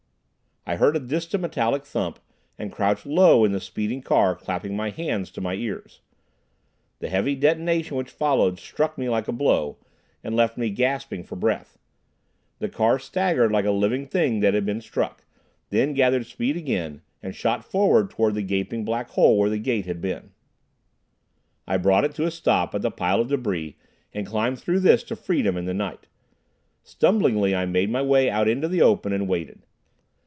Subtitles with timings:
[0.63, 2.19] I heard a distant metallic thump,
[2.57, 6.01] and crouched low in the speeding car, clapping my hands to my ears.
[6.99, 9.79] The heavy detonation which followed, struck me like a blow,
[10.23, 11.79] and left me gasping for breath.
[12.59, 15.25] The car staggered like a living thing that had been struck,
[15.71, 19.87] then gathered speed again and shot forward toward the gaping black hole where the gate
[19.87, 20.29] had been.
[21.67, 23.77] I brought it to a stop at the pile of debris,
[24.13, 26.05] and climbed through this to freedom and the night.
[26.83, 29.63] Stumblingly I made my way out into the open, and waited.